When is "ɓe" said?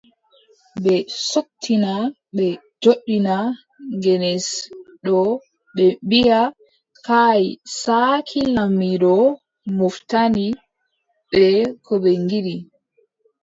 0.83-0.95, 2.35-2.45, 5.75-5.85, 11.31-11.41, 12.03-12.11